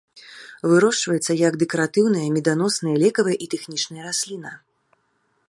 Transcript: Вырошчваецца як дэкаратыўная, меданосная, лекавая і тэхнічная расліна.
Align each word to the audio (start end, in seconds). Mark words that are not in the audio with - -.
Вырошчваецца 0.69 1.31
як 1.47 1.53
дэкаратыўная, 1.63 2.25
меданосная, 2.39 2.95
лекавая 3.05 3.37
і 3.43 3.53
тэхнічная 3.53 4.03
расліна. 4.09 4.51